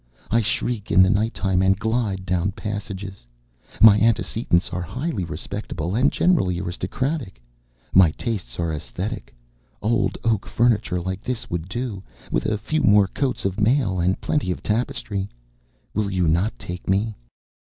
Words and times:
I 0.31 0.41
shriek 0.41 0.91
in 0.91 1.03
the 1.03 1.11
night 1.11 1.35
time 1.35 1.61
and 1.61 1.77
glide 1.77 2.25
down 2.25 2.53
passages. 2.53 3.27
My 3.79 3.99
antecedents 3.99 4.71
are 4.73 4.81
highly 4.81 5.23
respectable 5.23 5.93
and 5.93 6.11
generally 6.11 6.59
aristocratic. 6.59 7.39
My 7.93 8.09
tastes 8.13 8.57
are 8.59 8.69
æsthetic. 8.71 9.29
Old 9.79 10.17
oak 10.23 10.47
furniture 10.47 10.99
like 10.99 11.21
this 11.21 11.51
would 11.51 11.69
do, 11.69 12.01
with 12.31 12.47
a 12.47 12.57
few 12.57 12.81
more 12.81 13.05
coats 13.09 13.45
of 13.45 13.59
mail 13.61 13.99
and 13.99 14.19
plenty 14.19 14.49
of 14.49 14.63
tapestry. 14.63 15.29
Will 15.93 16.09
you 16.09 16.27
not 16.27 16.57
take 16.57 16.89
me?" 16.89 17.13